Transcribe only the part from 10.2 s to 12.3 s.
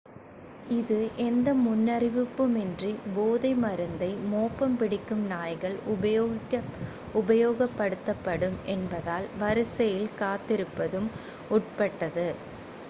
காத்திருப்பதும் உட்பட்டது